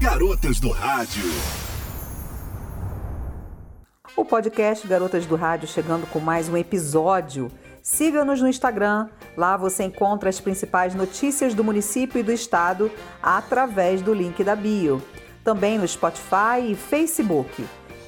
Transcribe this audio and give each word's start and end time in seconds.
Garotas 0.00 0.58
do 0.58 0.70
Rádio. 0.70 1.24
O 4.16 4.24
podcast 4.24 4.88
Garotas 4.88 5.26
do 5.26 5.36
Rádio 5.36 5.68
chegando 5.68 6.06
com 6.06 6.18
mais 6.18 6.48
um 6.48 6.56
episódio. 6.56 7.52
Siga-nos 7.82 8.40
no 8.40 8.48
Instagram, 8.48 9.10
lá 9.36 9.58
você 9.58 9.84
encontra 9.84 10.30
as 10.30 10.40
principais 10.40 10.94
notícias 10.94 11.52
do 11.52 11.62
município 11.62 12.18
e 12.18 12.22
do 12.22 12.32
estado 12.32 12.90
através 13.22 14.00
do 14.00 14.14
link 14.14 14.42
da 14.42 14.56
bio. 14.56 15.02
Também 15.44 15.76
no 15.76 15.86
Spotify 15.86 16.70
e 16.70 16.74
Facebook. 16.74 17.62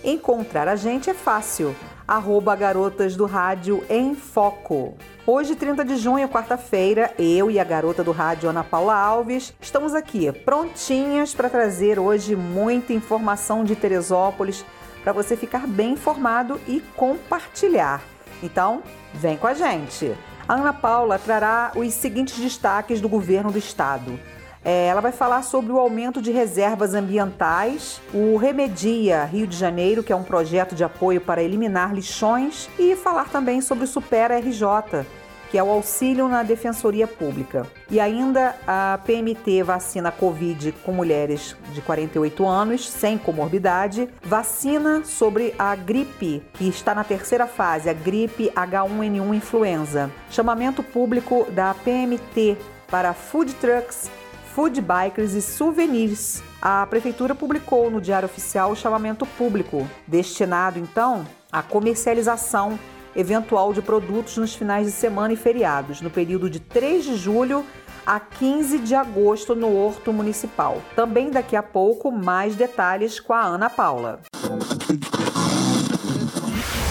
Encontrar 0.05 0.67
a 0.67 0.75
gente 0.75 1.09
é 1.09 1.15
fácil 1.15 1.77
arroba 2.09 2.57
Garotas 2.57 3.15
do 3.15 3.25
Rádio 3.25 3.85
em 3.89 4.17
Foco. 4.17 4.97
Hoje, 5.25 5.55
30 5.55 5.85
de 5.85 5.97
junho, 5.97 6.29
quarta-feira, 6.29 7.15
eu 7.17 7.49
e 7.49 7.61
a 7.61 7.65
garota 7.65 8.03
do 8.03 8.11
rádio 8.11 8.51
Ana 8.51 8.65
Paula 8.65 8.97
Alves 8.97 9.55
estamos 9.61 9.95
aqui 9.95 10.33
prontinhas 10.33 11.33
para 11.33 11.49
trazer 11.49 12.01
hoje 12.01 12.35
muita 12.35 12.93
informação 12.93 13.63
de 13.63 13.77
Teresópolis 13.77 14.65
para 15.05 15.13
você 15.13 15.37
ficar 15.37 15.69
bem 15.69 15.93
informado 15.93 16.61
e 16.67 16.81
compartilhar. 16.97 18.03
Então, 18.43 18.83
vem 19.15 19.37
com 19.37 19.47
a 19.47 19.55
gente. 19.55 20.13
A 20.49 20.55
Ana 20.55 20.73
Paula 20.73 21.17
trará 21.17 21.71
os 21.77 21.95
seguintes 21.95 22.41
destaques 22.41 23.01
do 23.01 23.09
governo 23.09 23.53
do 23.53 23.59
estado. 23.59 24.19
É, 24.65 24.87
ela 24.87 25.01
vai 25.01 25.13
falar 25.13 25.43
sobre 25.43 25.73
o 25.73 25.79
aumento 25.79 26.23
de 26.23 26.31
reservas 26.31 26.95
ambientais, 26.95 28.01
o 28.15 28.37
Remedia 28.37 29.25
Rio 29.25 29.47
de 29.47 29.57
Janeiro, 29.57 30.03
que 30.03 30.13
é 30.13 30.17
um 30.17 30.23
projeto 30.23 30.75
de 30.75 30.85
apoio 30.85 31.21
para 31.21 31.43
eliminar 31.43 31.93
lixões, 31.93 32.71
e 32.79 32.95
falar 32.95 33.29
também 33.29 33.61
sobre 33.61 33.85
o 33.85 33.89
Supera 33.89 34.39
RJ, 34.39 35.05
que 35.51 35.59
é 35.59 35.63
o 35.63 35.69
auxílio 35.69 36.29
na 36.29 36.45
Defensoria 36.45 37.09
Pública. 37.09 37.67
E 37.91 37.99
ainda 37.99 38.55
a 38.65 39.01
PMT 39.05 39.65
vacina 39.65 40.13
Covid 40.13 40.73
com 40.85 40.93
mulheres 40.93 41.57
de 41.73 41.83
48 41.83 42.47
anos, 42.47 42.89
sem 42.89 43.19
comorbidade, 43.19 44.09
vacina 44.23 45.05
sobre 45.05 45.55
a 45.59 45.75
gripe, 45.75 46.41
que 46.55 46.69
está 46.69 46.95
na 46.95 47.03
terceira 47.03 47.49
fase, 47.49 47.91
a 47.91 47.93
gripe 47.93 48.51
H1N1 48.55 49.35
influenza. 49.35 50.11
Chamamento 50.31 50.85
público 50.85 51.47
da 51.51 51.75
PMT 51.75 52.57
para 52.89 53.13
food 53.13 53.55
trucks 53.55 54.11
food 54.55 54.81
bikers 54.81 55.33
e 55.33 55.43
souvenirs. 55.43 56.43
A 56.61 56.87
prefeitura 56.87 57.35
publicou 57.35 57.91
no 57.91 58.01
Diário 58.01 58.27
Oficial 58.27 58.71
o 58.71 58.77
chamamento 58.77 59.27
público, 59.27 59.89
destinado 60.07 60.79
então 60.79 61.27
à 61.51 61.63
comercialização 61.63 62.79
eventual 63.15 63.73
de 63.73 63.83
produtos 63.83 64.37
nos 64.37 64.55
finais 64.55 64.87
de 64.87 64.93
semana 64.93 65.33
e 65.35 65.37
feriados, 65.37 66.01
no 66.01 66.11
período 66.11 66.49
de 66.49 66.61
3 66.61 67.05
de 67.05 67.17
julho 67.17 67.65
a 68.07 68.19
15 68.19 68.79
de 68.79 68.95
agosto 68.95 69.55
no 69.55 69.75
Horto 69.75 70.13
Municipal. 70.13 70.81
Também 70.97 71.31
daqui 71.31 71.55
a 71.55 71.63
pouco 71.63 72.11
mais 72.11 72.57
detalhes 72.57 73.21
com 73.21 73.33
a 73.33 73.43
Ana 73.43 73.71
Paula. 73.71 74.21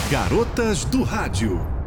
Garotas 0.09 0.86
do 0.86 1.03
Rádio. 1.03 1.81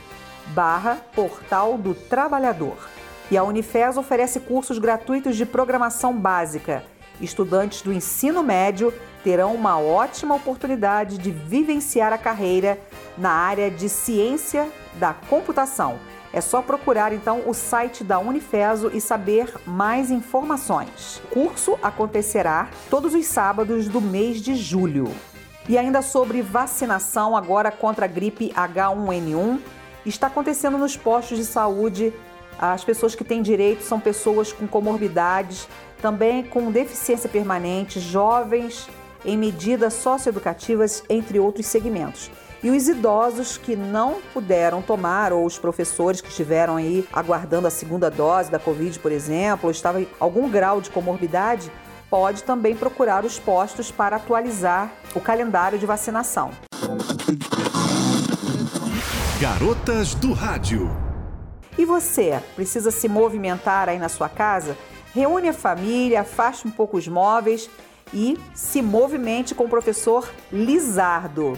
barra 0.49 0.97
Portal 1.15 1.79
do 1.79 1.95
Trabalhador. 1.95 2.77
E 3.31 3.39
a 3.39 3.45
Unifes 3.45 3.97
oferece 3.97 4.41
cursos 4.41 4.79
gratuitos 4.79 5.37
de 5.37 5.47
programação 5.47 6.13
básica. 6.13 6.83
Estudantes 7.21 7.83
do 7.83 7.93
ensino 7.93 8.43
médio 8.43 8.93
terão 9.23 9.55
uma 9.55 9.79
ótima 9.79 10.35
oportunidade 10.35 11.17
de 11.19 11.31
vivenciar 11.31 12.13
a 12.13 12.19
carreira 12.19 12.79
na 13.17 13.31
área 13.31 13.71
de 13.71 13.89
ciência 13.89 14.69
da 14.95 15.15
computação. 15.15 15.99
É 16.33 16.41
só 16.41 16.61
procurar 16.61 17.13
então 17.13 17.43
o 17.47 17.55
site 17.55 18.03
da 18.03 18.19
Unifeso 18.19 18.91
e 18.93 19.01
saber 19.01 19.55
mais 19.65 20.11
informações. 20.11 21.23
O 21.27 21.29
curso 21.29 21.79
acontecerá 21.81 22.69
todos 22.91 23.15
os 23.15 23.25
sábados 23.27 23.89
do 23.89 24.01
mês 24.01 24.43
de 24.43 24.57
julho. 24.57 25.11
E 25.69 25.79
ainda 25.79 26.03
sobre 26.03 26.43
vacinação 26.43 27.37
agora 27.37 27.71
contra 27.71 28.05
a 28.05 28.09
gripe 28.09 28.53
H1N1, 28.53 29.61
está 30.05 30.27
acontecendo 30.27 30.77
nos 30.77 30.97
postos 30.97 31.39
de 31.39 31.45
saúde. 31.45 32.13
As 32.59 32.85
pessoas 32.85 33.15
que 33.15 33.25
têm 33.25 33.41
direito 33.41 33.83
são 33.83 33.99
pessoas 33.99 34.53
com 34.53 34.67
comorbidades, 34.67 35.69
também 36.01 36.43
com 36.43 36.71
deficiência 36.71 37.29
permanente, 37.29 38.01
jovens 38.01 38.89
em 39.25 39.37
medidas 39.37 39.95
socioeducativas, 39.95 41.03
entre 41.09 41.39
outros 41.41 41.67
segmentos. 41.67 42.31
E 42.63 42.71
os 42.71 42.89
idosos 42.89 43.59
que 43.59 43.77
não 43.77 44.23
puderam 44.33 44.81
tomar, 44.81 45.33
ou 45.33 45.45
os 45.45 45.59
professores 45.59 46.21
que 46.21 46.29
estiveram 46.29 46.77
aí 46.77 47.07
aguardando 47.13 47.67
a 47.67 47.71
segunda 47.71 48.11
dose 48.11 48.51
da 48.51 48.59
Covid, 48.59 48.99
por 49.01 49.13
exemplo, 49.13 49.67
ou 49.67 49.71
estavam 49.71 50.01
em 50.01 50.09
algum 50.19 50.49
grau 50.49 50.81
de 50.81 50.89
comorbidade, 50.89 51.71
pode 52.09 52.43
também 52.43 52.75
procurar 52.75 53.25
os 53.25 53.39
postos 53.39 53.91
para 53.91 54.17
atualizar 54.17 54.91
o 55.15 55.21
calendário 55.21 55.79
de 55.79 55.85
vacinação. 55.85 56.53
Garotas 59.41 60.15
do 60.15 60.33
Rádio. 60.33 60.91
E 61.77 61.85
você, 61.85 62.41
precisa 62.55 62.91
se 62.91 63.09
movimentar 63.09 63.89
aí 63.89 63.99
na 63.99 64.09
sua 64.09 64.29
casa? 64.29 64.77
Reúne 65.15 65.49
a 65.49 65.53
família, 65.53 66.23
afaste 66.23 66.67
um 66.67 66.71
pouco 66.73 66.97
os 66.97 67.07
móveis 67.07 67.71
e 68.13 68.37
se 68.53 68.83
movimente 68.83 69.55
com 69.55 69.65
o 69.65 69.69
professor 69.69 70.29
Lizardo. 70.53 71.57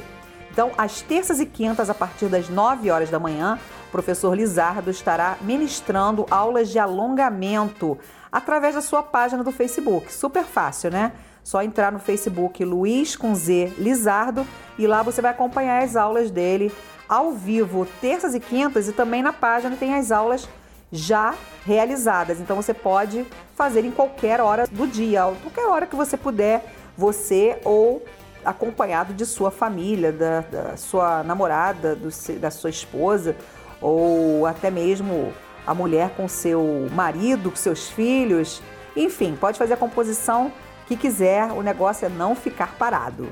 Então, 0.53 0.73
às 0.77 1.01
terças 1.01 1.41
e 1.41 1.47
quintas, 1.47 1.89
a 1.89 1.95
partir 1.95 2.27
das 2.27 2.51
9 2.51 2.91
horas 2.91 3.09
da 3.09 3.19
manhã, 3.19 3.59
o 3.89 3.91
professor 3.91 4.35
Lizardo 4.35 4.91
estará 4.91 5.39
ministrando 5.41 6.27
aulas 6.31 6.69
de 6.69 6.79
alongamento 6.79 7.99
através 8.31 8.75
da 8.75 8.83
sua 8.83 9.03
página 9.03 9.43
do 9.43 9.51
Facebook. 9.51 10.13
Super 10.13 10.45
fácil, 10.45 10.91
né? 10.91 11.13
Só 11.43 11.63
entrar 11.63 11.91
no 11.91 11.99
Facebook 11.99 12.63
Luiz 12.63 13.17
com 13.17 13.35
Z 13.35 13.73
Lizardo 13.79 14.47
e 14.79 14.87
lá 14.87 15.03
você 15.03 15.23
vai 15.23 15.31
acompanhar 15.31 15.83
as 15.83 15.97
aulas 15.97 16.31
dele 16.31 16.71
ao 17.09 17.33
vivo, 17.33 17.87
terças 18.01 18.35
e 18.35 18.41
quintas, 18.41 18.89
e 18.89 18.93
também 18.93 19.23
na 19.23 19.33
página 19.33 19.77
tem 19.77 19.95
as 19.95 20.11
aulas 20.11 20.47
já 20.91 21.35
realizadas. 21.65 22.41
Então 22.41 22.57
você 22.57 22.73
pode 22.73 23.27
fazer 23.55 23.85
em 23.85 23.91
qualquer 23.91 24.41
hora 24.41 24.67
do 24.67 24.87
dia, 24.87 25.23
qualquer 25.43 25.67
hora 25.67 25.87
que 25.87 25.97
você 25.97 26.17
puder, 26.17 26.65
você 26.97 27.59
ou 27.65 28.05
acompanhado 28.45 29.13
de 29.13 29.27
sua 29.27 29.51
família, 29.51 30.13
da, 30.13 30.41
da 30.41 30.77
sua 30.77 31.23
namorada, 31.25 31.97
do, 31.97 32.09
da 32.39 32.51
sua 32.51 32.71
esposa, 32.71 33.37
ou 33.81 34.47
até 34.47 34.71
mesmo 34.71 35.33
a 35.67 35.75
mulher 35.75 36.11
com 36.11 36.29
seu 36.29 36.89
marido, 36.93 37.51
com 37.51 37.57
seus 37.57 37.89
filhos. 37.89 38.63
Enfim, 38.95 39.37
pode 39.39 39.59
fazer 39.59 39.75
a 39.75 39.77
composição 39.77 40.53
que 40.87 40.97
quiser, 40.97 41.51
o 41.51 41.63
negócio 41.63 42.07
é 42.07 42.09
não 42.09 42.37
ficar 42.37 42.77
parado. 42.79 43.29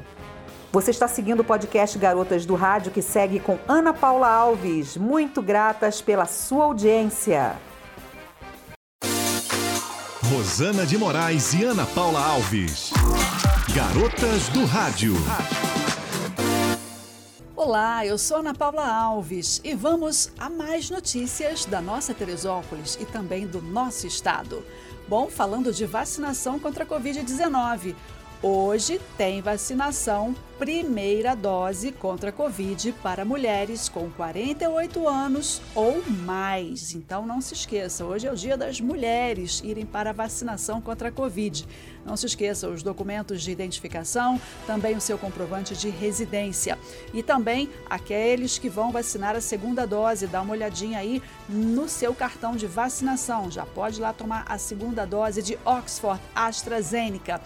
Você 0.74 0.90
está 0.90 1.06
seguindo 1.06 1.38
o 1.38 1.44
podcast 1.44 1.96
Garotas 1.96 2.44
do 2.44 2.56
Rádio, 2.56 2.90
que 2.90 3.00
segue 3.00 3.38
com 3.38 3.56
Ana 3.68 3.94
Paula 3.94 4.26
Alves. 4.28 4.96
Muito 4.96 5.40
gratas 5.40 6.02
pela 6.02 6.26
sua 6.26 6.64
audiência. 6.64 7.54
Rosana 10.24 10.84
de 10.84 10.98
Moraes 10.98 11.54
e 11.54 11.62
Ana 11.62 11.86
Paula 11.86 12.18
Alves. 12.18 12.90
Garotas 13.72 14.48
do 14.48 14.64
Rádio. 14.64 15.14
Olá, 17.54 18.04
eu 18.04 18.18
sou 18.18 18.38
Ana 18.38 18.52
Paula 18.52 18.84
Alves 18.84 19.60
e 19.62 19.76
vamos 19.76 20.32
a 20.40 20.50
mais 20.50 20.90
notícias 20.90 21.64
da 21.64 21.80
nossa 21.80 22.12
Teresópolis 22.12 22.98
e 23.00 23.06
também 23.06 23.46
do 23.46 23.62
nosso 23.62 24.08
estado. 24.08 24.66
Bom, 25.06 25.28
falando 25.30 25.72
de 25.72 25.86
vacinação 25.86 26.58
contra 26.58 26.82
a 26.82 26.86
Covid-19. 26.86 27.94
Hoje 28.42 29.00
tem 29.16 29.40
vacinação 29.40 30.34
primeira 30.58 31.34
dose 31.34 31.90
contra 31.90 32.30
a 32.30 32.32
Covid 32.32 32.92
para 33.02 33.24
mulheres 33.24 33.88
com 33.88 34.08
48 34.10 35.08
anos 35.08 35.60
ou 35.74 36.02
mais. 36.24 36.94
Então 36.94 37.26
não 37.26 37.40
se 37.40 37.54
esqueça, 37.54 38.04
hoje 38.04 38.26
é 38.26 38.32
o 38.32 38.36
dia 38.36 38.56
das 38.56 38.80
mulheres 38.80 39.60
irem 39.64 39.84
para 39.84 40.10
a 40.10 40.12
vacinação 40.12 40.80
contra 40.80 41.08
a 41.08 41.12
Covid. 41.12 41.66
Não 42.04 42.16
se 42.16 42.26
esqueça 42.26 42.68
os 42.68 42.82
documentos 42.82 43.42
de 43.42 43.50
identificação, 43.50 44.40
também 44.66 44.94
o 44.94 45.00
seu 45.00 45.18
comprovante 45.18 45.74
de 45.74 45.88
residência. 45.88 46.78
E 47.12 47.22
também 47.22 47.68
aqueles 47.88 48.58
que 48.58 48.68
vão 48.68 48.92
vacinar 48.92 49.34
a 49.34 49.40
segunda 49.40 49.86
dose, 49.86 50.26
dá 50.26 50.42
uma 50.42 50.52
olhadinha 50.52 50.98
aí 50.98 51.22
no 51.48 51.88
seu 51.88 52.14
cartão 52.14 52.54
de 52.54 52.66
vacinação. 52.66 53.50
Já 53.50 53.64
pode 53.64 54.00
lá 54.00 54.12
tomar 54.12 54.44
a 54.46 54.58
segunda 54.58 55.04
dose 55.06 55.42
de 55.42 55.58
Oxford 55.64 56.20
AstraZeneca 56.34 57.40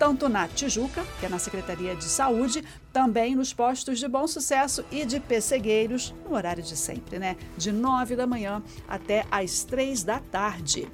tanto 0.00 0.30
na 0.30 0.48
Tijuca, 0.48 1.04
que 1.20 1.26
é 1.26 1.28
na 1.28 1.38
Secretaria 1.38 1.94
de 1.94 2.04
Saúde, 2.04 2.64
também 2.90 3.36
nos 3.36 3.52
postos 3.52 3.98
de 3.98 4.08
Bom 4.08 4.26
Sucesso 4.26 4.82
e 4.90 5.04
de 5.04 5.20
Pessegueiros, 5.20 6.14
no 6.24 6.34
horário 6.34 6.62
de 6.62 6.74
sempre, 6.74 7.18
né? 7.18 7.36
De 7.54 7.70
9 7.70 8.16
da 8.16 8.26
manhã 8.26 8.62
até 8.88 9.26
às 9.30 9.62
3 9.62 10.02
da 10.02 10.18
tarde. 10.18 10.88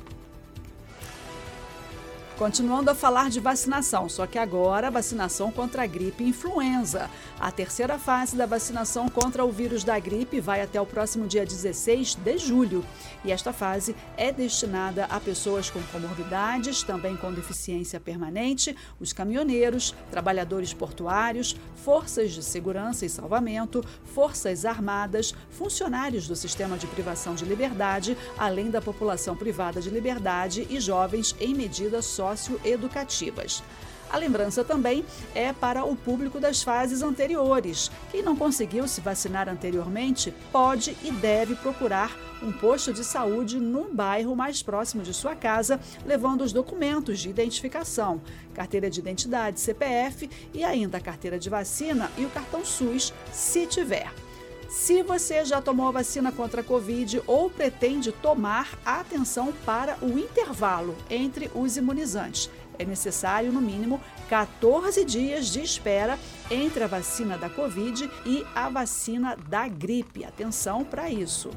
Continuando 2.36 2.90
a 2.90 2.94
falar 2.94 3.30
de 3.30 3.40
vacinação, 3.40 4.10
só 4.10 4.26
que 4.26 4.38
agora 4.38 4.90
vacinação 4.90 5.50
contra 5.50 5.84
a 5.84 5.86
gripe 5.86 6.22
e 6.22 6.28
influenza. 6.28 7.08
A 7.40 7.50
terceira 7.50 7.98
fase 7.98 8.36
da 8.36 8.44
vacinação 8.44 9.08
contra 9.08 9.42
o 9.42 9.50
vírus 9.50 9.82
da 9.82 9.98
gripe 9.98 10.38
vai 10.38 10.60
até 10.60 10.78
o 10.78 10.84
próximo 10.84 11.26
dia 11.26 11.46
16 11.46 12.14
de 12.16 12.36
julho. 12.36 12.84
E 13.24 13.32
esta 13.32 13.54
fase 13.54 13.96
é 14.18 14.30
destinada 14.30 15.06
a 15.06 15.18
pessoas 15.18 15.70
com 15.70 15.82
comorbidades, 15.84 16.82
também 16.82 17.16
com 17.16 17.32
deficiência 17.32 17.98
permanente, 17.98 18.76
os 19.00 19.14
caminhoneiros, 19.14 19.94
trabalhadores 20.10 20.74
portuários, 20.74 21.56
forças 21.74 22.32
de 22.32 22.42
segurança 22.42 23.06
e 23.06 23.08
salvamento, 23.08 23.82
forças 24.04 24.66
armadas, 24.66 25.34
funcionários 25.48 26.28
do 26.28 26.36
sistema 26.36 26.76
de 26.76 26.86
privação 26.86 27.34
de 27.34 27.46
liberdade, 27.46 28.14
além 28.36 28.70
da 28.70 28.82
população 28.82 29.34
privada 29.34 29.80
de 29.80 29.88
liberdade 29.88 30.66
e 30.68 30.78
jovens 30.78 31.34
em 31.40 31.54
medida 31.54 32.02
só 32.02 32.25
socioeducativas. 32.34 33.62
A 34.10 34.16
lembrança 34.16 34.62
também 34.62 35.04
é 35.34 35.52
para 35.52 35.84
o 35.84 35.96
público 35.96 36.38
das 36.38 36.62
fases 36.62 37.02
anteriores. 37.02 37.90
Quem 38.10 38.22
não 38.22 38.36
conseguiu 38.36 38.86
se 38.86 39.00
vacinar 39.00 39.48
anteriormente 39.48 40.32
pode 40.52 40.96
e 41.02 41.10
deve 41.10 41.56
procurar 41.56 42.16
um 42.42 42.52
posto 42.52 42.92
de 42.92 43.04
saúde 43.04 43.58
no 43.58 43.92
bairro 43.92 44.36
mais 44.36 44.62
próximo 44.62 45.02
de 45.02 45.12
sua 45.12 45.34
casa, 45.34 45.80
levando 46.04 46.42
os 46.42 46.52
documentos 46.52 47.18
de 47.18 47.28
identificação, 47.28 48.20
carteira 48.54 48.88
de 48.88 49.00
identidade, 49.00 49.58
CPF 49.58 50.30
e 50.54 50.62
ainda 50.62 50.98
a 50.98 51.00
carteira 51.00 51.38
de 51.38 51.50
vacina 51.50 52.10
e 52.16 52.24
o 52.24 52.30
cartão 52.30 52.64
SUS, 52.64 53.12
se 53.32 53.66
tiver. 53.66 54.25
Se 54.68 55.02
você 55.02 55.44
já 55.44 55.62
tomou 55.62 55.88
a 55.88 55.92
vacina 55.92 56.32
contra 56.32 56.60
a 56.60 56.64
Covid 56.64 57.22
ou 57.26 57.48
pretende 57.48 58.10
tomar, 58.10 58.78
atenção 58.84 59.52
para 59.64 59.96
o 60.02 60.18
intervalo 60.18 60.96
entre 61.08 61.50
os 61.54 61.76
imunizantes. 61.76 62.50
É 62.78 62.84
necessário, 62.84 63.52
no 63.52 63.60
mínimo, 63.60 64.00
14 64.28 65.04
dias 65.04 65.46
de 65.46 65.62
espera 65.62 66.18
entre 66.50 66.82
a 66.82 66.86
vacina 66.86 67.38
da 67.38 67.48
Covid 67.48 68.10
e 68.26 68.44
a 68.54 68.68
vacina 68.68 69.36
da 69.48 69.66
gripe. 69.68 70.24
Atenção 70.24 70.84
para 70.84 71.08
isso. 71.08 71.50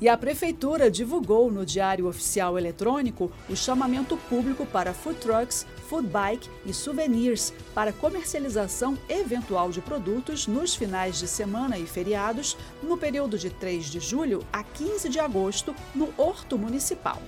E 0.00 0.08
a 0.08 0.18
Prefeitura 0.18 0.90
divulgou 0.90 1.50
no 1.50 1.64
Diário 1.64 2.08
Oficial 2.08 2.58
Eletrônico 2.58 3.32
o 3.48 3.56
chamamento 3.56 4.18
público 4.28 4.66
para 4.66 4.92
food 4.92 5.18
trucks, 5.18 5.66
food 5.88 6.08
bike 6.08 6.48
e 6.64 6.72
souvenirs 6.72 7.52
para 7.74 7.92
comercialização 7.92 8.98
eventual 9.08 9.70
de 9.70 9.80
produtos 9.80 10.46
nos 10.46 10.74
finais 10.74 11.18
de 11.18 11.28
semana 11.28 11.78
e 11.78 11.86
feriados 11.86 12.56
no 12.82 12.96
período 12.96 13.38
de 13.38 13.50
3 13.50 13.84
de 13.84 14.00
julho 14.00 14.44
a 14.52 14.62
15 14.62 15.08
de 15.08 15.20
agosto 15.20 15.74
no 15.94 16.12
Horto 16.16 16.58
Municipal. 16.58 17.20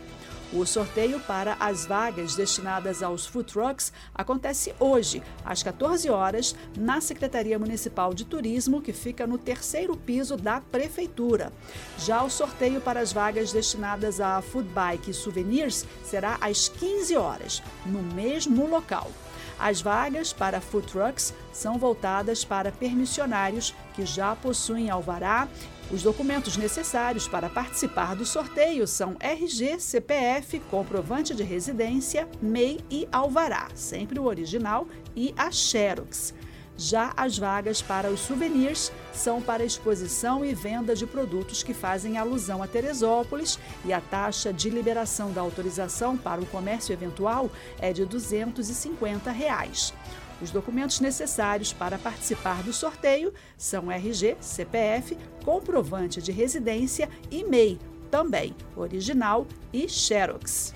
O 0.53 0.65
sorteio 0.65 1.19
para 1.21 1.57
as 1.59 1.87
vagas 1.87 2.37
destinadas 2.37 3.03
aos 3.03 3.27
food 3.27 3.53
trucks 3.53 3.93
acontece 4.15 4.73
hoje, 4.79 5.21
às 5.45 5.61
14 5.61 6.09
horas, 6.09 6.55
na 6.77 7.01
Secretaria 7.01 7.59
Municipal 7.59 8.15
de 8.15 8.25
Turismo, 8.25 8.81
que 8.81 8.93
fica 8.93 9.27
no 9.27 9.39
terceiro 9.39 9.97
piso 9.97 10.37
da 10.37 10.61
Prefeitura. 10.61 11.53
Já 11.99 12.23
o 12.23 12.31
sorteio 12.31 12.81
para 12.81 13.01
as 13.01 13.13
vagas 13.13 13.53
destinadas 13.53 14.21
a 14.21 14.41
food 14.41 14.69
bike 14.69 15.11
e 15.11 15.15
souvenirs 15.15 15.85
será 16.05 16.39
às 16.41 16.69
15 16.69 17.17
horas, 17.17 17.63
no 17.85 18.01
mesmo 18.15 18.69
local. 18.69 19.11
As 19.59 19.81
vagas 19.81 20.33
para 20.33 20.61
food 20.61 20.87
trucks 20.87 21.35
são 21.53 21.79
voltadas 21.79 22.45
para 22.45 22.71
permissionários 22.71 23.75
que 23.95 24.05
já 24.05 24.37
possuem 24.37 24.91
alvará. 24.91 25.49
Os 25.89 26.03
documentos 26.03 26.57
necessários 26.57 27.29
para 27.29 27.49
participar 27.49 28.17
do 28.17 28.27
sorteio 28.27 28.89
são 28.89 29.17
RG, 29.21 29.79
CPF, 29.79 30.59
comprovante 30.69 31.33
de 31.33 31.45
residência, 31.45 32.29
MEI 32.43 32.81
e 32.91 33.09
alvará, 33.13 33.69
sempre 33.73 34.19
o 34.19 34.25
original, 34.25 34.89
e 35.15 35.33
a 35.37 35.51
Xerox. 35.53 36.35
Já 36.77 37.13
as 37.17 37.39
vagas 37.39 37.81
para 37.81 38.11
os 38.11 38.21
souvenirs 38.21 38.93
são 39.13 39.41
para 39.41 39.65
exposição 39.65 40.45
e 40.45 40.53
venda 40.53 40.95
de 40.95 41.07
produtos 41.07 41.63
que 41.63 41.73
fazem 41.73 42.19
alusão 42.19 42.63
a 42.63 42.67
Teresópolis 42.67 43.59
e 43.85 43.93
a 43.93 44.01
taxa 44.01 44.53
de 44.53 44.69
liberação 44.69 45.33
da 45.33 45.41
autorização 45.41 46.19
para 46.19 46.41
o 46.41 46.47
comércio 46.47 46.93
eventual 46.93 47.49
é 47.79 47.93
de 47.93 48.05
250 48.05 49.31
reais. 49.31 49.95
Os 50.41 50.51
documentos 50.51 51.01
necessários 51.01 51.73
para 51.73 51.99
participar 51.99 52.63
do 52.63 52.73
sorteio 52.73 53.33
são 53.57 53.91
RG, 53.91 54.37
CPF, 54.41 55.17
comprovante 55.45 56.21
de 56.21 56.31
residência 56.31 57.09
e 57.31 57.43
MEI, 57.45 57.79
também 58.11 58.55
original 58.77 59.47
e 59.73 59.89
Xerox. 59.89 60.75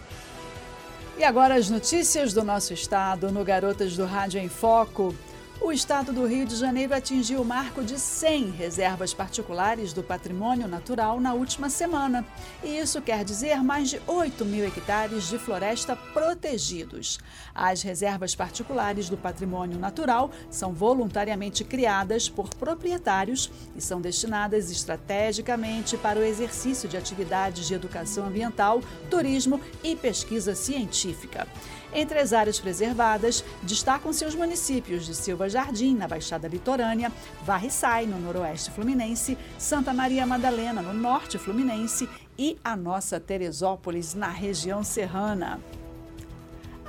E 1.18 1.24
agora 1.24 1.54
as 1.54 1.68
notícias 1.68 2.32
do 2.32 2.42
nosso 2.42 2.72
estado 2.72 3.30
no 3.30 3.44
Garotas 3.44 3.94
do 3.96 4.06
Rádio 4.06 4.40
em 4.40 4.48
Foco. 4.48 5.14
O 5.62 5.70
estado 5.70 6.10
do 6.10 6.26
Rio 6.26 6.46
de 6.46 6.56
Janeiro 6.56 6.94
atingiu 6.94 7.42
o 7.42 7.44
marco 7.44 7.84
de 7.84 7.98
100 7.98 8.52
reservas 8.52 9.12
particulares 9.12 9.92
do 9.92 10.02
patrimônio 10.02 10.66
natural 10.66 11.20
na 11.20 11.34
última 11.34 11.68
semana. 11.68 12.24
E 12.64 12.78
isso 12.78 13.02
quer 13.02 13.22
dizer 13.24 13.62
mais 13.62 13.90
de 13.90 14.00
8 14.06 14.42
mil 14.46 14.64
hectares 14.64 15.28
de 15.28 15.38
floresta 15.38 15.94
protegidos. 15.94 17.18
As 17.54 17.82
reservas 17.82 18.34
particulares 18.34 19.10
do 19.10 19.18
patrimônio 19.18 19.78
natural 19.78 20.30
são 20.48 20.72
voluntariamente 20.72 21.62
criadas 21.62 22.26
por 22.26 22.48
proprietários 22.54 23.50
e 23.76 23.82
são 23.82 24.00
destinadas 24.00 24.70
estrategicamente 24.70 25.94
para 25.98 26.18
o 26.18 26.24
exercício 26.24 26.88
de 26.88 26.96
atividades 26.96 27.68
de 27.68 27.74
educação 27.74 28.26
ambiental, 28.26 28.80
turismo 29.10 29.60
e 29.84 29.94
pesquisa 29.94 30.54
científica. 30.54 31.46
Entre 31.92 32.18
as 32.18 32.32
áreas 32.32 32.60
preservadas, 32.60 33.44
destacam-se 33.62 34.24
os 34.24 34.34
municípios 34.34 35.04
de 35.04 35.14
Silva 35.14 35.48
Jardim, 35.48 35.96
na 35.96 36.06
Baixada 36.06 36.46
Litorânea, 36.46 37.12
Varriçai, 37.44 38.06
no 38.06 38.18
Noroeste 38.20 38.70
Fluminense, 38.70 39.36
Santa 39.58 39.92
Maria 39.92 40.26
Madalena, 40.26 40.82
no 40.82 40.94
Norte 40.94 41.36
Fluminense 41.36 42.08
e 42.38 42.56
a 42.62 42.76
nossa 42.76 43.18
Teresópolis, 43.18 44.14
na 44.14 44.28
região 44.28 44.84
serrana. 44.84 45.60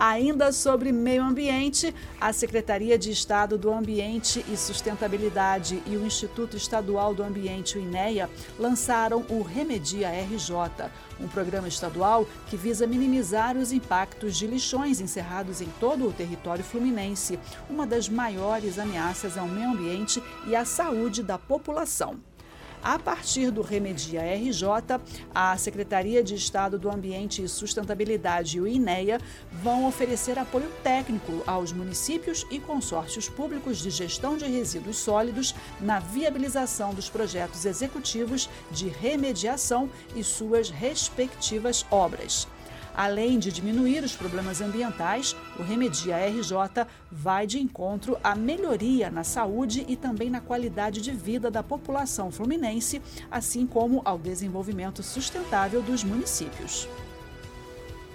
Ainda 0.04 0.52
sobre 0.52 0.92
meio 0.92 1.22
ambiente, 1.22 1.94
a 2.20 2.34
Secretaria 2.34 2.98
de 2.98 3.12
Estado 3.12 3.56
do 3.56 3.72
Ambiente 3.72 4.44
e 4.52 4.58
Sustentabilidade 4.58 5.80
e 5.86 5.96
o 5.96 6.04
Instituto 6.04 6.58
Estadual 6.58 7.14
do 7.14 7.22
Ambiente, 7.22 7.78
o 7.78 7.80
INEA, 7.80 8.28
lançaram 8.58 9.24
o 9.30 9.44
Remedia 9.44 10.10
RJ, 10.10 10.90
um 11.20 11.28
programa 11.28 11.68
estadual 11.68 12.26
que 12.48 12.58
visa 12.58 12.88
minimizar 12.88 13.56
os 13.56 13.72
impactos 13.72 14.36
de 14.36 14.48
lixões 14.48 15.00
encerrados 15.00 15.62
em 15.62 15.70
todo 15.80 16.08
o 16.08 16.12
território 16.12 16.64
fluminense, 16.64 17.38
uma 17.70 17.86
das 17.86 18.10
maiores 18.10 18.80
ameaças 18.80 19.38
ao 19.38 19.48
meio 19.48 19.70
ambiente 19.70 20.20
e 20.48 20.56
à 20.56 20.66
saúde 20.66 21.22
da 21.22 21.38
população. 21.38 22.20
A 22.84 22.98
partir 22.98 23.52
do 23.52 23.62
Remedia 23.62 24.22
RJ, 24.22 25.00
a 25.36 25.56
Secretaria 25.56 26.24
de 26.24 26.34
Estado 26.34 26.80
do 26.80 26.90
Ambiente 26.90 27.44
e 27.44 27.48
Sustentabilidade 27.48 28.58
e 28.58 28.62
o 28.62 28.68
INEA 28.68 29.22
vão 29.52 29.88
oferecer 29.88 30.40
apoio 30.40 30.68
técnico 30.84 31.44
aos 31.46 31.72
municípios 31.72 32.46
e 32.50 32.60
consórcios 32.60 33.30
públicos 33.30 33.78
de 33.78 33.92
gestão 33.92 34.36
de 34.36 34.46
resíduos 34.46 34.98
sólidos 34.98 35.54
na 35.80 36.00
viabilização 36.00 36.92
dos 36.92 37.08
projetos 37.08 37.66
executivos 37.66 38.50
de 38.72 38.88
remediação 38.88 39.88
e 40.16 40.24
suas 40.24 40.72
respectivas 40.72 41.86
obras. 41.92 42.48
Além 42.96 43.40
de 43.40 43.52
diminuir 43.52 44.04
os 44.04 44.16
problemas 44.16 44.62
ambientais, 44.62 45.36
o 45.58 45.64
Remedia 45.64 46.18
RJ 46.18 46.86
vai 47.12 47.48
de 47.48 47.60
encontro 47.60 48.18
à 48.24 48.36
melhoria 48.36 49.10
na 49.10 49.24
saúde 49.24 49.86
e 49.88 49.96
também 49.96 50.30
na 50.30 50.42
qualidade 50.42 51.02
de 51.02 51.12
vida 51.12 51.50
da 51.50 51.64
população 51.64 52.32
fluminense, 52.32 53.02
assim 53.30 53.66
como 53.66 54.02
ao 54.04 54.18
desenvolvimento 54.18 55.02
sustentável 55.02 55.82
dos 55.82 56.04
municípios. 56.04 56.88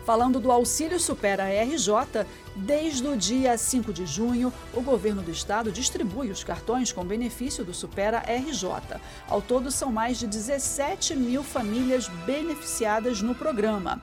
Falando 0.07 0.39
do 0.39 0.53
Auxílio 0.53 1.01
Supera 1.01 1.49
RJ, 1.49 2.25
desde 2.55 3.09
o 3.09 3.17
dia 3.17 3.59
5 3.59 3.93
de 3.93 4.07
junho, 4.07 4.53
o 4.73 4.81
governo 4.81 5.21
do 5.21 5.33
estado 5.33 5.73
distribui 5.73 6.31
os 6.31 6.45
cartões 6.45 6.93
com 6.93 7.05
benefício 7.05 7.65
do 7.65 7.75
Supera 7.75 8.21
RJ. 8.21 9.01
Ao 9.27 9.43
todo, 9.43 9.69
são 9.69 9.91
mais 9.91 10.17
de 10.17 10.29
17 10.29 11.17
mil 11.17 11.43
famílias 11.43 12.07
beneficiadas 12.25 13.21
no 13.21 13.35
programa. 13.35 14.01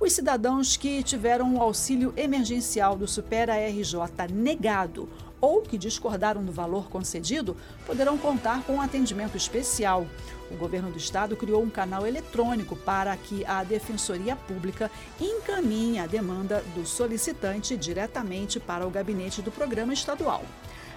Os 0.00 0.12
cidadãos 0.12 0.76
que 0.76 1.02
tiveram 1.02 1.54
o 1.54 1.62
auxílio 1.62 2.12
emergencial 2.16 2.96
do 2.96 3.06
Supera 3.06 3.54
RJ 3.54 4.32
negado 4.32 5.08
ou 5.40 5.62
que 5.62 5.78
discordaram 5.78 6.44
do 6.44 6.50
valor 6.50 6.88
concedido 6.88 7.56
poderão 7.86 8.18
contar 8.18 8.64
com 8.64 8.74
um 8.74 8.80
atendimento 8.80 9.36
especial. 9.36 10.06
O 10.50 10.56
governo 10.56 10.90
do 10.90 10.98
estado 10.98 11.36
criou 11.36 11.62
um 11.62 11.70
canal 11.70 12.06
eletrônico 12.06 12.74
para 12.74 13.16
que 13.16 13.44
a 13.46 13.62
Defensoria 13.62 14.34
Pública 14.34 14.90
encaminhe 15.20 16.00
a 16.00 16.06
demanda 16.06 16.62
do 16.74 16.84
solicitante 16.84 17.76
diretamente 17.76 18.58
para 18.58 18.86
o 18.86 18.90
gabinete 18.90 19.42
do 19.42 19.52
programa 19.52 19.92
estadual. 19.92 20.44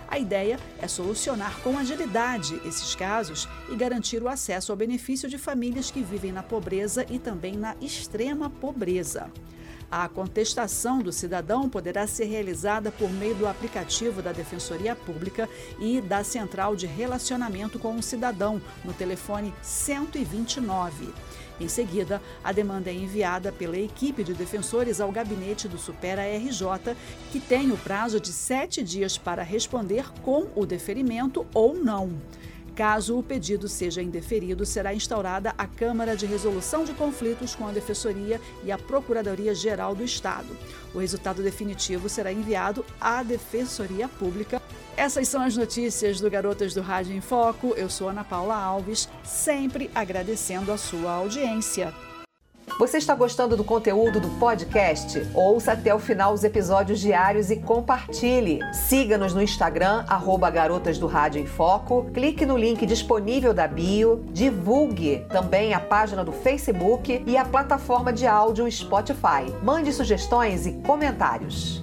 A 0.07 0.17
ideia 0.17 0.57
é 0.79 0.87
solucionar 0.87 1.59
com 1.61 1.77
agilidade 1.77 2.59
esses 2.65 2.95
casos 2.95 3.47
e 3.69 3.75
garantir 3.75 4.23
o 4.23 4.29
acesso 4.29 4.71
ao 4.71 4.77
benefício 4.77 5.29
de 5.29 5.37
famílias 5.37 5.91
que 5.91 6.01
vivem 6.01 6.31
na 6.31 6.41
pobreza 6.41 7.05
e 7.09 7.19
também 7.19 7.55
na 7.55 7.75
extrema 7.81 8.49
pobreza. 8.49 9.29
A 9.89 10.07
contestação 10.09 10.99
do 10.99 11.13
cidadão 11.13 11.69
poderá 11.69 12.05
ser 12.05 12.25
realizada 12.25 12.91
por 12.91 13.09
meio 13.09 13.35
do 13.35 13.47
aplicativo 13.47 14.21
da 14.21 14.33
Defensoria 14.33 14.95
Pública 14.95 15.47
e 15.79 16.01
da 16.01 16.25
Central 16.25 16.75
de 16.75 16.85
Relacionamento 16.85 17.79
com 17.79 17.95
o 17.95 18.03
Cidadão, 18.03 18.61
no 18.83 18.93
telefone 18.93 19.53
129. 19.61 21.13
Em 21.59 21.67
seguida, 21.67 22.21
a 22.43 22.51
demanda 22.51 22.89
é 22.89 22.93
enviada 22.93 23.51
pela 23.51 23.77
equipe 23.77 24.23
de 24.23 24.33
defensores 24.33 25.01
ao 25.01 25.11
gabinete 25.11 25.67
do 25.67 25.77
Supera 25.77 26.21
RJ, 26.21 26.95
que 27.31 27.39
tem 27.39 27.71
o 27.71 27.77
prazo 27.77 28.19
de 28.19 28.31
sete 28.31 28.83
dias 28.83 29.17
para 29.17 29.41
responder 29.41 30.05
com 30.21 30.47
o 30.55 30.65
deferimento 30.65 31.45
ou 31.53 31.73
não. 31.73 32.11
Caso 32.77 33.17
o 33.17 33.23
pedido 33.23 33.67
seja 33.67 34.03
indeferido, 34.03 34.63
será 34.63 34.93
instaurada 34.93 35.51
a 35.57 35.65
Câmara 35.65 36.15
de 36.15 36.27
Resolução 36.27 36.83
de 36.85 36.93
Conflitos 36.93 37.55
com 37.55 37.65
a 37.65 37.71
Defensoria 37.71 38.39
e 38.63 38.71
a 38.71 38.77
Procuradoria-Geral 38.77 39.95
do 39.95 40.03
Estado. 40.03 40.55
O 40.93 40.99
resultado 40.99 41.41
definitivo 41.41 42.07
será 42.07 42.31
enviado 42.31 42.85
à 43.01 43.23
Defensoria 43.23 44.07
Pública. 44.07 44.61
Essas 44.95 45.27
são 45.27 45.41
as 45.41 45.57
notícias 45.57 46.21
do 46.21 46.29
Garotas 46.29 46.75
do 46.75 46.81
Rádio 46.81 47.15
em 47.15 47.21
Foco. 47.21 47.73
Eu 47.75 47.89
sou 47.89 48.09
Ana 48.09 48.23
Paula 48.23 48.55
Alves, 48.55 49.09
sempre 49.23 49.89
agradecendo 49.95 50.71
a 50.71 50.77
sua 50.77 51.13
audiência. 51.13 51.91
Você 52.79 52.99
está 52.99 53.15
gostando 53.15 53.57
do 53.57 53.63
conteúdo 53.63 54.19
do 54.19 54.29
podcast? 54.37 55.27
Ouça 55.33 55.71
até 55.71 55.95
o 55.95 55.97
final 55.97 56.31
os 56.31 56.43
episódios 56.43 56.99
diários 56.99 57.49
e 57.49 57.55
compartilhe. 57.55 58.59
Siga-nos 58.71 59.33
no 59.33 59.41
Instagram, 59.41 60.05
arroba 60.07 60.47
Garotas 60.51 60.99
do 60.99 61.07
Rádio 61.07 61.41
em 61.41 61.47
Foco. 61.47 62.05
Clique 62.13 62.45
no 62.45 62.55
link 62.55 62.85
disponível 62.85 63.51
da 63.51 63.67
bio. 63.67 64.23
Divulgue 64.31 65.25
também 65.29 65.73
a 65.73 65.79
página 65.79 66.23
do 66.23 66.31
Facebook 66.31 67.23
e 67.25 67.35
a 67.35 67.43
plataforma 67.43 68.13
de 68.13 68.27
áudio 68.27 68.71
Spotify. 68.71 69.51
Mande 69.63 69.91
sugestões 69.91 70.67
e 70.67 70.73
comentários. 70.73 71.81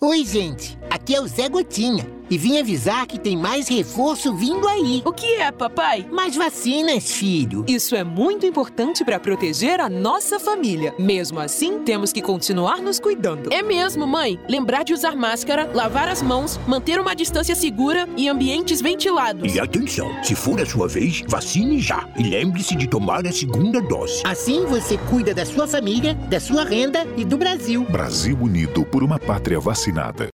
Oi, 0.00 0.24
gente. 0.24 0.76
Aqui 0.90 1.14
é 1.14 1.20
o 1.20 1.28
Zé 1.28 1.48
Gotinha 1.48 2.21
e 2.32 2.38
vim 2.38 2.56
avisar 2.56 3.06
que 3.06 3.18
tem 3.18 3.36
mais 3.36 3.68
reforço 3.68 4.34
vindo 4.34 4.66
aí. 4.66 5.02
O 5.04 5.12
que 5.12 5.34
é, 5.34 5.52
papai? 5.52 6.06
Mais 6.10 6.34
vacinas, 6.34 7.12
filho. 7.12 7.62
Isso 7.68 7.94
é 7.94 8.02
muito 8.02 8.46
importante 8.46 9.04
para 9.04 9.20
proteger 9.20 9.80
a 9.80 9.88
nossa 9.90 10.40
família. 10.40 10.94
Mesmo 10.98 11.38
assim, 11.38 11.80
temos 11.80 12.10
que 12.10 12.22
continuar 12.22 12.78
nos 12.78 12.98
cuidando. 12.98 13.52
É 13.52 13.62
mesmo, 13.62 14.06
mãe. 14.06 14.40
Lembrar 14.48 14.82
de 14.82 14.94
usar 14.94 15.14
máscara, 15.14 15.70
lavar 15.74 16.08
as 16.08 16.22
mãos, 16.22 16.58
manter 16.66 16.98
uma 16.98 17.14
distância 17.14 17.54
segura 17.54 18.08
e 18.16 18.30
ambientes 18.30 18.80
ventilados. 18.80 19.54
E 19.54 19.60
atenção, 19.60 20.10
se 20.24 20.34
for 20.34 20.58
a 20.58 20.64
sua 20.64 20.88
vez, 20.88 21.22
vacine 21.28 21.80
já. 21.80 22.08
E 22.16 22.22
lembre-se 22.22 22.74
de 22.74 22.86
tomar 22.86 23.26
a 23.26 23.32
segunda 23.32 23.78
dose. 23.78 24.22
Assim 24.24 24.64
você 24.64 24.96
cuida 25.10 25.34
da 25.34 25.44
sua 25.44 25.68
família, 25.68 26.14
da 26.14 26.40
sua 26.40 26.64
renda 26.64 27.06
e 27.14 27.26
do 27.26 27.36
Brasil. 27.36 27.84
Brasil 27.90 28.38
Unido 28.40 28.86
por 28.86 29.02
uma 29.02 29.18
pátria 29.18 29.60
vacinada. 29.60 30.32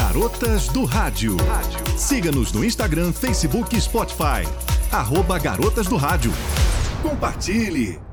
Garotas 0.00 0.66
do 0.68 0.86
Rádio. 0.86 1.36
Siga-nos 1.94 2.52
no 2.52 2.64
Instagram, 2.64 3.12
Facebook 3.12 3.76
e 3.76 3.80
Spotify. 3.80 4.48
Arroba 4.90 5.38
Garotas 5.38 5.86
do 5.88 5.96
Rádio. 5.98 6.32
Compartilhe! 7.02 8.09